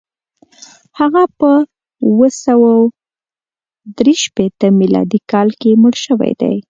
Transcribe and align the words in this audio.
هغه 0.99 1.23
په 1.39 1.51
اووه 2.05 2.29
سوه 2.45 2.71
درې 3.97 4.13
شپېته 4.23 4.67
میلادي 4.79 5.19
کال 5.31 5.49
کې 5.59 5.79
مړ 5.81 5.93
شوی 6.05 6.33
دی. 6.41 6.55